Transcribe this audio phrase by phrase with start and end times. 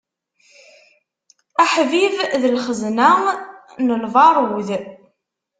[1.63, 3.09] Aḥbib d lxezna
[3.85, 4.69] n lbaṛud.